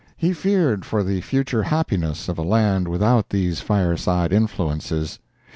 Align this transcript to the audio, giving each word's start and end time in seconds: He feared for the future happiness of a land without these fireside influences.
He 0.17 0.33
feared 0.33 0.83
for 0.83 1.03
the 1.03 1.21
future 1.21 1.61
happiness 1.61 2.27
of 2.27 2.39
a 2.39 2.41
land 2.41 2.87
without 2.87 3.29
these 3.29 3.59
fireside 3.59 4.33
influences. 4.33 5.19